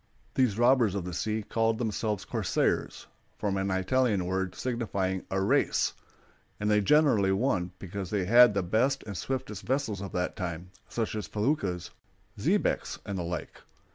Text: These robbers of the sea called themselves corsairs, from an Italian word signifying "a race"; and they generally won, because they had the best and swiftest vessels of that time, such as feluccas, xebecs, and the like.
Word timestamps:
These 0.33 0.57
robbers 0.57 0.95
of 0.95 1.05
the 1.05 1.13
sea 1.13 1.43
called 1.43 1.77
themselves 1.77 2.25
corsairs, 2.25 3.05
from 3.37 3.55
an 3.55 3.69
Italian 3.69 4.25
word 4.25 4.55
signifying 4.55 5.27
"a 5.29 5.39
race"; 5.39 5.93
and 6.59 6.71
they 6.71 6.81
generally 6.81 7.31
won, 7.31 7.69
because 7.77 8.09
they 8.09 8.25
had 8.25 8.55
the 8.55 8.63
best 8.63 9.03
and 9.03 9.15
swiftest 9.15 9.61
vessels 9.61 10.01
of 10.01 10.11
that 10.13 10.35
time, 10.35 10.71
such 10.89 11.13
as 11.13 11.27
feluccas, 11.27 11.91
xebecs, 12.35 12.97
and 13.05 13.15
the 13.19 13.23
like. 13.23 13.61